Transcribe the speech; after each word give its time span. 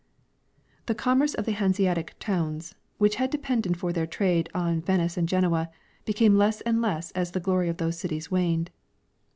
The 0.87 0.95
commerce 0.95 1.35
of 1.35 1.45
the 1.45 1.51
Hanseatic 1.51 2.15
towns, 2.19 2.73
Avhich 2.99 3.13
had 3.13 3.29
depended 3.29 3.77
for 3.77 3.93
their 3.93 4.07
trade 4.07 4.49
on 4.51 4.81
Venice 4.81 5.15
and 5.15 5.29
Genoa, 5.29 5.69
became 6.05 6.35
less 6.39 6.59
and 6.61 6.81
less 6.81 7.11
as 7.11 7.29
the 7.33 7.39
glory 7.39 7.69
of 7.69 7.77
those 7.77 7.99
cities 7.99 8.31
waned. 8.31 8.71